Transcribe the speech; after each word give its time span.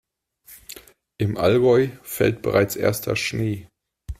Im 1.19 1.37
Allgäu 1.37 1.89
fällt 2.01 2.41
bereits 2.41 2.75
erster 2.75 3.15
Schnee. 3.15 3.67